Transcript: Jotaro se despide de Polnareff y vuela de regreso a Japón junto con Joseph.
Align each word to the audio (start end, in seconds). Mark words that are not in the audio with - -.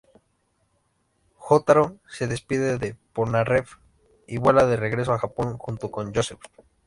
Jotaro 1.35 1.99
se 2.09 2.25
despide 2.25 2.79
de 2.79 2.97
Polnareff 3.13 3.75
y 4.25 4.37
vuela 4.37 4.65
de 4.65 4.75
regreso 4.75 5.13
a 5.13 5.19
Japón 5.19 5.59
junto 5.59 5.91
con 5.91 6.11
Joseph. 6.11 6.41